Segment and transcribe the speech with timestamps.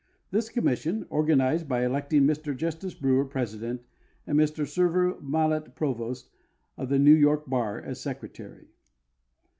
[0.31, 3.83] This commission organized by elect ing Mr Justice Brewer president
[4.25, 6.31] and Mr Severo Mallet Prevost,
[6.75, 8.69] of the New York bar, as secretary.